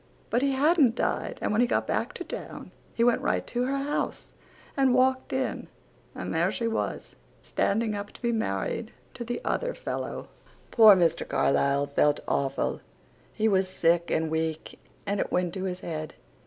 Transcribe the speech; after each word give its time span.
But 0.31 0.41
he 0.41 0.53
hadnt 0.53 0.95
died 0.95 1.37
and 1.43 1.51
when 1.51 1.61
he 1.61 1.67
got 1.67 1.85
back 1.85 2.13
to 2.15 2.23
town 2.23 2.71
he 2.95 3.03
went 3.03 3.21
right 3.21 3.45
to 3.45 3.65
her 3.65 3.77
house 3.77 4.33
and 4.75 4.95
walked 4.95 5.31
in 5.31 5.67
and 6.15 6.33
there 6.33 6.49
she 6.49 6.67
was 6.67 7.13
standing 7.43 7.93
up 7.93 8.09
to 8.13 8.21
be 8.23 8.31
married 8.31 8.93
to 9.13 9.23
the 9.23 9.39
other 9.45 9.75
fellow. 9.75 10.27
Poor 10.71 10.95
Mr. 10.95 11.27
Carlisle 11.29 11.85
felt 11.85 12.19
awful. 12.27 12.81
He 13.31 13.47
was 13.47 13.67
sick 13.69 14.09
and 14.09 14.31
week 14.31 14.79
and 15.05 15.19
it 15.19 15.31
went 15.31 15.53
to 15.53 15.65
his 15.65 15.81
head. 15.81 16.15